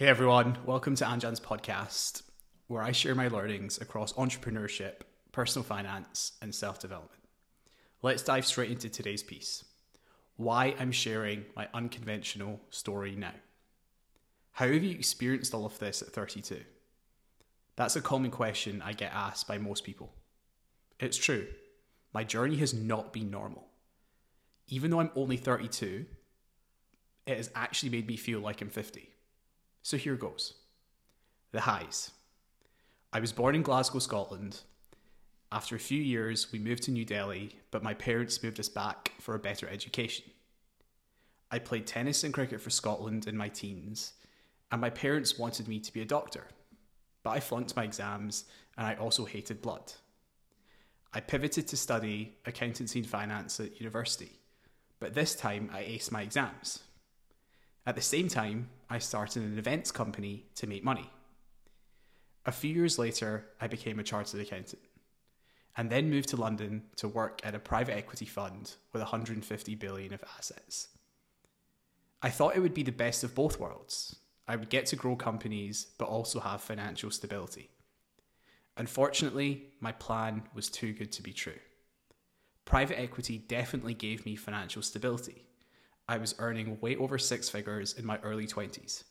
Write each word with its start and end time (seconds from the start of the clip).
Hey 0.00 0.06
everyone, 0.06 0.56
welcome 0.64 0.94
to 0.94 1.04
Anjan's 1.04 1.40
podcast, 1.40 2.22
where 2.68 2.82
I 2.82 2.90
share 2.90 3.14
my 3.14 3.28
learnings 3.28 3.78
across 3.82 4.14
entrepreneurship, 4.14 5.02
personal 5.30 5.62
finance, 5.62 6.32
and 6.40 6.54
self 6.54 6.78
development. 6.78 7.20
Let's 8.00 8.22
dive 8.22 8.46
straight 8.46 8.70
into 8.70 8.88
today's 8.88 9.22
piece 9.22 9.62
why 10.38 10.74
I'm 10.78 10.90
sharing 10.90 11.44
my 11.54 11.68
unconventional 11.74 12.62
story 12.70 13.14
now. 13.14 13.34
How 14.52 14.68
have 14.68 14.82
you 14.82 14.92
experienced 14.92 15.52
all 15.52 15.66
of 15.66 15.78
this 15.78 16.00
at 16.00 16.08
32? 16.08 16.62
That's 17.76 17.96
a 17.96 18.00
common 18.00 18.30
question 18.30 18.80
I 18.80 18.94
get 18.94 19.12
asked 19.12 19.46
by 19.46 19.58
most 19.58 19.84
people. 19.84 20.14
It's 20.98 21.18
true, 21.18 21.46
my 22.14 22.24
journey 22.24 22.56
has 22.56 22.72
not 22.72 23.12
been 23.12 23.30
normal. 23.30 23.68
Even 24.66 24.90
though 24.90 25.00
I'm 25.00 25.10
only 25.14 25.36
32, 25.36 26.06
it 27.26 27.36
has 27.36 27.50
actually 27.54 27.90
made 27.90 28.06
me 28.06 28.16
feel 28.16 28.40
like 28.40 28.62
I'm 28.62 28.70
50. 28.70 29.10
So 29.82 29.96
here 29.96 30.16
goes 30.16 30.54
the 31.52 31.62
highs. 31.62 32.12
I 33.12 33.18
was 33.18 33.32
born 33.32 33.56
in 33.56 33.62
Glasgow, 33.62 33.98
Scotland. 33.98 34.60
After 35.50 35.74
a 35.74 35.80
few 35.80 36.00
years, 36.00 36.52
we 36.52 36.60
moved 36.60 36.84
to 36.84 36.92
New 36.92 37.04
Delhi, 37.04 37.56
but 37.72 37.82
my 37.82 37.92
parents 37.94 38.40
moved 38.40 38.60
us 38.60 38.68
back 38.68 39.12
for 39.18 39.34
a 39.34 39.40
better 39.40 39.68
education. 39.68 40.26
I 41.50 41.58
played 41.58 41.88
tennis 41.88 42.22
and 42.22 42.32
cricket 42.32 42.60
for 42.60 42.70
Scotland 42.70 43.26
in 43.26 43.36
my 43.36 43.48
teens, 43.48 44.12
and 44.70 44.80
my 44.80 44.90
parents 44.90 45.38
wanted 45.38 45.66
me 45.66 45.80
to 45.80 45.92
be 45.92 46.02
a 46.02 46.04
doctor. 46.04 46.44
But 47.24 47.30
I 47.30 47.40
flunked 47.40 47.74
my 47.74 47.82
exams, 47.82 48.44
and 48.78 48.86
I 48.86 48.94
also 48.94 49.24
hated 49.24 49.60
blood. 49.60 49.92
I 51.12 51.18
pivoted 51.18 51.66
to 51.66 51.76
study 51.76 52.36
accountancy 52.46 53.00
and 53.00 53.08
finance 53.08 53.58
at 53.58 53.80
university, 53.80 54.38
but 55.00 55.14
this 55.14 55.34
time 55.34 55.68
I 55.72 55.82
aced 55.82 56.12
my 56.12 56.22
exams. 56.22 56.84
At 57.86 57.96
the 57.96 58.02
same 58.02 58.28
time, 58.28 58.68
I 58.88 58.98
started 58.98 59.42
an 59.42 59.58
events 59.58 59.90
company 59.90 60.46
to 60.56 60.66
make 60.66 60.84
money. 60.84 61.10
A 62.44 62.52
few 62.52 62.74
years 62.74 62.98
later, 62.98 63.46
I 63.60 63.68
became 63.68 63.98
a 63.98 64.02
chartered 64.02 64.40
accountant 64.40 64.82
and 65.76 65.88
then 65.88 66.10
moved 66.10 66.28
to 66.28 66.36
London 66.36 66.82
to 66.96 67.08
work 67.08 67.40
at 67.44 67.54
a 67.54 67.58
private 67.58 67.96
equity 67.96 68.26
fund 68.26 68.74
with 68.92 69.00
150 69.00 69.74
billion 69.76 70.12
of 70.12 70.24
assets. 70.36 70.88
I 72.22 72.28
thought 72.28 72.56
it 72.56 72.60
would 72.60 72.74
be 72.74 72.82
the 72.82 72.92
best 72.92 73.24
of 73.24 73.34
both 73.34 73.58
worlds. 73.58 74.16
I 74.46 74.56
would 74.56 74.68
get 74.68 74.86
to 74.86 74.96
grow 74.96 75.16
companies 75.16 75.86
but 75.96 76.08
also 76.08 76.40
have 76.40 76.60
financial 76.60 77.10
stability. 77.10 77.70
Unfortunately, 78.76 79.68
my 79.80 79.92
plan 79.92 80.42
was 80.54 80.68
too 80.68 80.92
good 80.92 81.12
to 81.12 81.22
be 81.22 81.32
true. 81.32 81.60
Private 82.64 83.00
equity 83.00 83.38
definitely 83.38 83.94
gave 83.94 84.26
me 84.26 84.36
financial 84.36 84.82
stability 84.82 85.46
I 86.10 86.16
was 86.16 86.34
earning 86.40 86.76
way 86.80 86.96
over 86.96 87.18
six 87.18 87.48
figures 87.48 87.92
in 87.92 88.04
my 88.04 88.18
early 88.24 88.44
20s. 88.44 89.04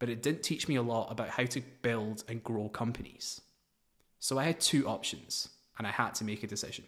But 0.00 0.08
it 0.08 0.24
didn't 0.24 0.42
teach 0.42 0.66
me 0.66 0.74
a 0.74 0.82
lot 0.82 1.12
about 1.12 1.28
how 1.28 1.44
to 1.44 1.62
build 1.82 2.24
and 2.28 2.42
grow 2.42 2.68
companies. 2.68 3.40
So 4.18 4.36
I 4.36 4.42
had 4.42 4.58
two 4.58 4.88
options, 4.88 5.50
and 5.78 5.86
I 5.86 5.92
had 5.92 6.16
to 6.16 6.24
make 6.24 6.42
a 6.42 6.48
decision. 6.48 6.84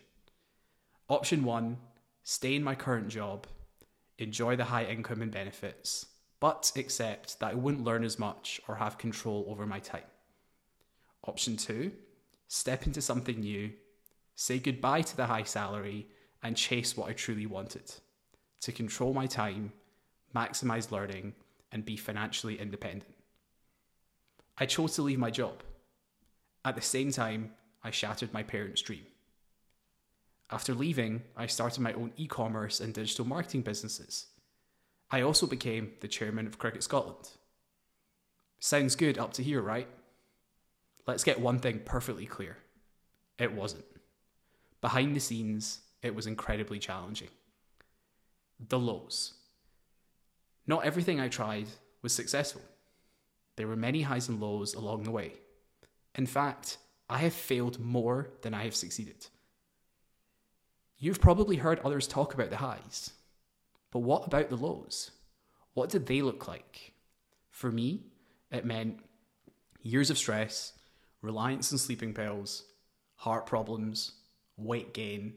Option 1.09 1.45
one 1.45 1.77
stay 2.25 2.57
in 2.57 2.65
my 2.65 2.75
current 2.75 3.11
job, 3.11 3.47
enjoy 4.19 4.57
the 4.57 4.65
high 4.65 4.87
income 4.87 5.23
and 5.23 5.31
benefits, 5.31 6.07
but 6.41 6.73
accept 6.75 7.39
that 7.39 7.53
I 7.53 7.55
wouldn't 7.55 7.85
learn 7.85 8.03
as 8.03 8.19
much 8.19 8.61
or 8.67 8.75
have 8.75 8.99
control 8.99 9.47
over 9.49 9.67
my 9.67 9.79
time. 9.79 10.11
Option 11.25 11.57
two 11.57 11.93
step 12.49 12.89
into 12.89 13.01
something 13.01 13.39
new, 13.39 13.71
say 14.35 14.59
goodbye 14.59 15.03
to 15.03 15.17
the 15.17 15.27
high 15.27 15.45
salary, 15.45 16.09
and 16.43 16.57
chase 16.57 16.97
what 16.97 17.09
I 17.09 17.13
truly 17.13 17.47
wanted 17.47 17.93
to 18.61 18.73
control 18.73 19.15
my 19.15 19.27
time, 19.27 19.73
maximize 20.35 20.91
learning, 20.91 21.35
and 21.73 21.85
be 21.85 21.97
financially 21.97 22.59
independent. 22.59 23.15
I 24.57 24.67
chose 24.67 24.95
to 24.97 25.03
leave 25.03 25.19
my 25.19 25.31
job. 25.31 25.63
At 26.65 26.75
the 26.75 26.83
same 26.83 27.13
time, 27.13 27.53
I 27.83 27.91
shattered 27.91 28.33
my 28.33 28.43
parents' 28.43 28.83
dream. 28.83 29.07
After 30.51 30.75
leaving, 30.75 31.23
I 31.37 31.47
started 31.47 31.81
my 31.81 31.93
own 31.93 32.13
e 32.17 32.27
commerce 32.27 32.81
and 32.81 32.93
digital 32.93 33.27
marketing 33.27 33.63
businesses. 33.63 34.27
I 35.11 35.23
also 35.23 35.47
became 35.47 35.93
the 36.01 36.09
chairman 36.09 36.47
of 36.47 36.59
Cricket 36.59 36.83
Scotland. 36.83 37.31
Sounds 38.59 38.97
good 38.97 39.19
up 39.19 39.33
to 39.35 39.43
here, 39.43 39.63
right? 39.63 39.89
Let's 41.07 41.25
get 41.25 41.41
one 41.41 41.59
thing 41.61 41.81
perfectly 41.85 42.27
clear 42.27 42.59
it 43.39 43.53
wasn't. 43.53 43.85
Behind 44.81 45.15
the 45.15 45.21
scenes, 45.21 45.81
it 46.03 46.15
was 46.15 46.27
incredibly 46.27 46.79
challenging 46.79 47.29
the 48.59 48.79
lows. 48.79 49.35
Not 50.67 50.85
everything 50.85 51.21
I 51.21 51.29
tried 51.29 51.67
was 52.03 52.13
successful. 52.13 52.63
There 53.57 53.67
were 53.67 53.77
many 53.77 54.03
highs 54.03 54.29
and 54.29 54.41
lows 54.41 54.75
along 54.75 55.03
the 55.03 55.11
way. 55.11 55.33
In 56.15 56.27
fact, 56.27 56.79
I 57.09 57.19
have 57.19 57.33
failed 57.33 57.81
more 57.81 58.31
than 58.43 58.55
I 58.55 58.65
have 58.65 58.75
succeeded. 58.75 59.27
You've 60.99 61.21
probably 61.21 61.57
heard 61.57 61.81
others 61.81 62.07
talk 62.07 62.35
about 62.35 62.51
the 62.51 62.57
highs, 62.57 63.13
but 63.91 64.01
what 64.01 64.27
about 64.27 64.51
the 64.51 64.57
lows? 64.57 65.13
What 65.75 65.91
did 65.91 66.07
they 66.07 66.23
look 66.23 66.49
like? 66.49 66.93
For 67.51 67.71
me, 67.71 68.03
it 68.51 68.65
meant 68.65 69.01
years 69.81 70.11
of 70.11 70.19
stress, 70.19 70.73
reliance 71.23 71.73
on 71.73 71.79
sleeping 71.79 72.15
pills, 72.15 72.65
heart 73.15 73.47
problems, 73.47 74.13
weight 74.57 74.93
gain, 74.93 75.35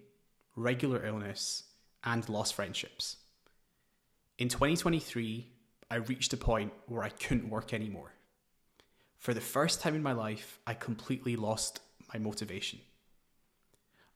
regular 0.55 1.05
illness, 1.05 1.63
and 2.03 2.27
lost 2.29 2.53
friendships. 2.53 3.17
In 4.37 4.49
2023, 4.49 5.47
I 5.89 5.95
reached 5.95 6.33
a 6.33 6.37
point 6.37 6.73
where 6.87 7.03
I 7.03 7.09
couldn't 7.09 7.49
work 7.49 7.73
anymore. 7.73 8.13
For 9.17 9.33
the 9.33 9.41
first 9.41 9.81
time 9.81 9.93
in 9.93 10.01
my 10.01 10.13
life, 10.13 10.59
I 10.65 10.73
completely 10.73 11.35
lost 11.35 11.79
my 12.13 12.19
motivation. 12.19 12.79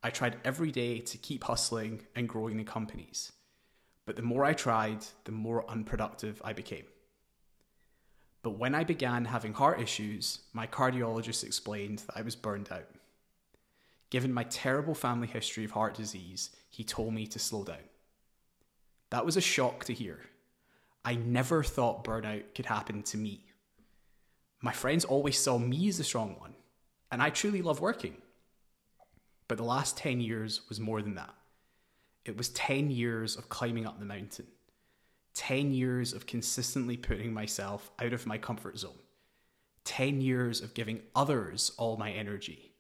I 0.02 0.10
tried 0.10 0.38
every 0.44 0.72
day 0.72 1.00
to 1.00 1.18
keep 1.18 1.44
hustling 1.44 2.02
and 2.16 2.30
growing 2.30 2.58
the 2.58 2.64
companies, 2.64 3.32
but 4.06 4.16
the 4.16 4.22
more 4.22 4.46
I 4.46 4.54
tried, 4.54 5.06
the 5.26 5.32
more 5.32 5.70
unproductive 5.70 6.42
I 6.44 6.54
became. 6.54 6.86
But 8.42 8.60
when 8.60 8.76
I 8.76 8.84
began 8.84 9.26
having 9.26 9.54
heart 9.54 9.82
issues, 9.82 10.40
my 10.54 10.68
cardiologist 10.68 11.44
explained 11.44 12.00
that 12.00 12.18
I 12.18 12.22
was 12.22 12.36
burned 12.36 12.72
out. 12.72 12.88
Given 14.16 14.32
my 14.32 14.46
terrible 14.46 14.96
family 14.96 15.28
history 15.28 15.66
of 15.66 15.72
heart 15.72 15.94
disease, 15.94 16.52
he 16.70 16.86
told 16.86 17.14
me 17.14 17.28
to 17.28 17.38
slow 17.38 17.66
down. 17.66 17.90
That 19.10 19.26
was 19.26 19.36
a 19.36 19.42
shock 19.42 19.84
to 19.84 19.94
hear. 19.94 20.22
I 21.04 21.16
never 21.16 21.64
thought 21.64 22.06
burnout 22.06 22.56
could 22.56 22.68
happen 22.68 23.04
to 23.04 23.18
me. 23.18 23.44
My 24.62 24.72
friends 24.72 25.04
always 25.04 25.38
saw 25.38 25.58
me 25.58 25.90
as 25.90 25.98
the 25.98 26.06
strong 26.06 26.38
one, 26.40 26.54
and 27.12 27.22
I 27.22 27.30
truly 27.30 27.62
love 27.62 27.82
working. 27.82 28.16
But 29.50 29.58
the 29.58 29.66
last 29.66 29.98
10 29.98 30.22
years 30.22 30.62
was 30.70 30.80
more 30.80 31.02
than 31.02 31.16
that. 31.16 31.36
It 32.24 32.38
was 32.38 32.48
10 32.52 32.92
years 32.92 33.36
of 33.36 33.50
climbing 33.50 33.86
up 33.86 34.00
the 34.00 34.06
mountain, 34.06 34.48
10 35.34 35.74
years 35.74 36.14
of 36.14 36.26
consistently 36.26 36.96
putting 36.96 37.34
myself 37.34 37.92
out 38.00 38.14
of 38.14 38.26
my 38.26 38.38
comfort 38.38 38.78
zone, 38.78 39.00
10 39.84 40.22
years 40.22 40.62
of 40.62 40.74
giving 40.74 41.02
others 41.14 41.74
all 41.76 41.98
my 41.98 42.12
energy, 42.14 42.72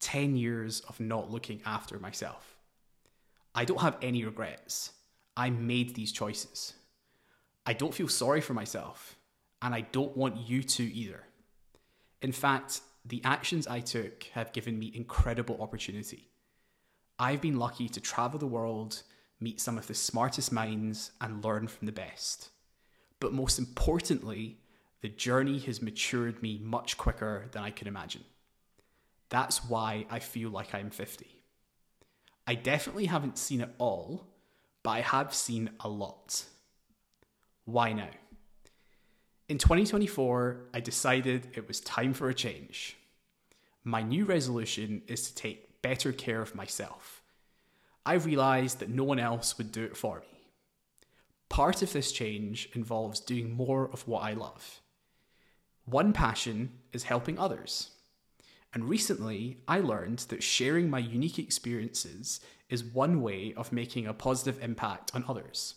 10 0.00 0.36
years 0.36 0.80
of 0.88 1.00
not 1.00 1.30
looking 1.30 1.60
after 1.64 1.98
myself. 1.98 2.56
I 3.54 3.64
don't 3.64 3.80
have 3.80 3.96
any 4.02 4.24
regrets. 4.24 4.92
I 5.36 5.50
made 5.50 5.94
these 5.94 6.12
choices. 6.12 6.74
I 7.64 7.72
don't 7.72 7.94
feel 7.94 8.08
sorry 8.08 8.40
for 8.40 8.54
myself, 8.54 9.16
and 9.60 9.74
I 9.74 9.80
don't 9.80 10.16
want 10.16 10.48
you 10.48 10.62
to 10.62 10.84
either. 10.84 11.24
In 12.22 12.32
fact, 12.32 12.80
the 13.04 13.20
actions 13.24 13.66
I 13.66 13.80
took 13.80 14.24
have 14.34 14.52
given 14.52 14.78
me 14.78 14.92
incredible 14.94 15.60
opportunity. 15.60 16.28
I've 17.18 17.40
been 17.40 17.58
lucky 17.58 17.88
to 17.88 18.00
travel 18.00 18.38
the 18.38 18.46
world, 18.46 19.02
meet 19.40 19.60
some 19.60 19.78
of 19.78 19.86
the 19.86 19.94
smartest 19.94 20.52
minds, 20.52 21.12
and 21.20 21.44
learn 21.44 21.68
from 21.68 21.86
the 21.86 21.92
best. 21.92 22.50
But 23.20 23.32
most 23.32 23.58
importantly, 23.58 24.58
the 25.00 25.08
journey 25.08 25.58
has 25.60 25.80
matured 25.80 26.42
me 26.42 26.60
much 26.62 26.96
quicker 26.96 27.46
than 27.52 27.62
I 27.62 27.70
could 27.70 27.86
imagine. 27.86 28.24
That's 29.28 29.64
why 29.64 30.06
I 30.10 30.18
feel 30.18 30.50
like 30.50 30.74
I'm 30.74 30.90
50. 30.90 31.26
I 32.46 32.54
definitely 32.54 33.06
haven't 33.06 33.38
seen 33.38 33.60
it 33.60 33.74
all, 33.78 34.26
but 34.82 34.90
I 34.90 35.00
have 35.00 35.34
seen 35.34 35.70
a 35.80 35.88
lot. 35.88 36.44
Why 37.64 37.92
now? 37.92 38.10
In 39.48 39.58
2024, 39.58 40.68
I 40.74 40.80
decided 40.80 41.48
it 41.54 41.66
was 41.66 41.80
time 41.80 42.14
for 42.14 42.28
a 42.28 42.34
change. 42.34 42.96
My 43.82 44.02
new 44.02 44.24
resolution 44.24 45.02
is 45.06 45.28
to 45.28 45.34
take 45.34 45.82
better 45.82 46.12
care 46.12 46.40
of 46.40 46.54
myself. 46.54 47.22
I 48.04 48.14
realised 48.14 48.78
that 48.78 48.88
no 48.88 49.04
one 49.04 49.18
else 49.18 49.58
would 49.58 49.72
do 49.72 49.84
it 49.84 49.96
for 49.96 50.20
me. 50.20 50.48
Part 51.48 51.82
of 51.82 51.92
this 51.92 52.12
change 52.12 52.68
involves 52.74 53.20
doing 53.20 53.52
more 53.52 53.88
of 53.92 54.06
what 54.06 54.22
I 54.22 54.32
love. 54.32 54.80
One 55.84 56.12
passion 56.12 56.72
is 56.92 57.04
helping 57.04 57.38
others. 57.38 57.90
And 58.76 58.90
recently, 58.90 59.56
I 59.66 59.80
learned 59.80 60.18
that 60.28 60.42
sharing 60.42 60.90
my 60.90 60.98
unique 60.98 61.38
experiences 61.38 62.40
is 62.68 62.84
one 62.84 63.22
way 63.22 63.54
of 63.56 63.72
making 63.72 64.06
a 64.06 64.12
positive 64.12 64.62
impact 64.62 65.12
on 65.14 65.24
others. 65.26 65.76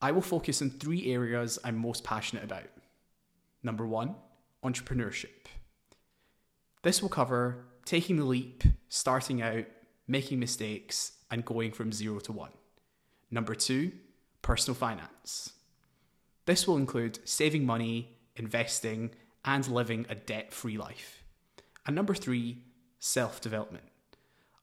I 0.00 0.10
will 0.10 0.22
focus 0.22 0.62
on 0.62 0.70
three 0.70 1.12
areas 1.12 1.58
I'm 1.62 1.76
most 1.76 2.02
passionate 2.02 2.42
about 2.42 2.70
Number 3.62 3.86
one, 3.86 4.14
entrepreneurship. 4.64 5.44
This 6.80 7.02
will 7.02 7.10
cover 7.10 7.66
taking 7.84 8.16
the 8.16 8.24
leap, 8.24 8.64
starting 8.88 9.42
out, 9.42 9.66
making 10.08 10.40
mistakes, 10.40 11.12
and 11.30 11.44
going 11.44 11.70
from 11.70 11.92
zero 11.92 12.18
to 12.20 12.32
one. 12.32 12.52
Number 13.30 13.54
two, 13.54 13.92
personal 14.40 14.74
finance. 14.74 15.52
This 16.46 16.66
will 16.66 16.78
include 16.78 17.18
saving 17.28 17.66
money, 17.66 18.16
investing, 18.36 19.10
and 19.44 19.68
living 19.68 20.06
a 20.08 20.14
debt 20.14 20.50
free 20.50 20.78
life. 20.78 21.23
And 21.86 21.94
number 21.94 22.14
three, 22.14 22.58
self 22.98 23.40
development. 23.40 23.84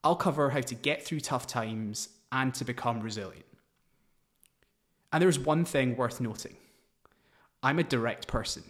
I'll 0.04 0.16
cover 0.16 0.50
how 0.50 0.62
to 0.62 0.76
get 0.76 1.04
through 1.04 1.20
tough 1.20 1.46
times 1.46 2.10
and 2.32 2.54
to 2.56 2.66
become 2.66 3.02
resilient. 3.02 3.46
And 5.14 5.22
there's 5.22 5.38
one 5.38 5.66
thing 5.66 5.96
worth 5.96 6.20
noting 6.20 6.56
I'm 7.62 7.80
a 7.80 7.84
direct 7.84 8.28
person. 8.28 8.64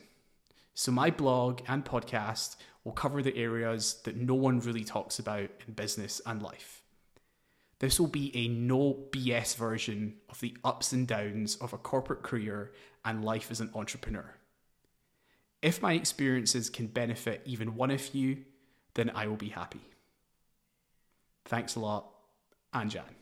So 0.74 0.92
my 0.92 1.10
blog 1.10 1.62
and 1.68 1.86
podcast 1.86 2.56
will 2.84 2.94
cover 2.94 3.22
the 3.22 3.38
areas 3.38 4.02
that 4.04 4.16
no 4.16 4.34
one 4.34 4.60
really 4.60 4.84
talks 4.84 5.20
about 5.20 5.50
in 5.68 5.74
business 5.74 6.22
and 6.26 6.42
life. 6.42 6.82
This 7.80 8.00
will 8.00 8.08
be 8.08 8.36
a 8.36 8.48
no 8.48 9.06
BS 9.12 9.56
version 9.56 10.16
of 10.30 10.40
the 10.40 10.56
ups 10.64 10.92
and 10.92 11.08
downs 11.08 11.56
of 11.58 11.74
a 11.74 11.78
corporate 11.78 12.24
career 12.24 12.74
and 13.04 13.26
life 13.26 13.50
as 13.50 13.60
an 13.60 13.72
entrepreneur. 13.74 14.36
If 15.62 15.82
my 15.82 15.94
experiences 15.94 16.70
can 16.70 16.88
benefit 16.88 17.42
even 17.46 17.76
one 17.76 17.92
of 17.92 18.16
you, 18.16 18.38
then 18.96 19.12
I 19.14 19.28
will 19.28 19.36
be 19.36 19.50
happy. 19.50 19.82
Thanks 21.46 21.76
a 21.76 21.80
lot, 21.80 22.12
Anjan. 22.74 23.21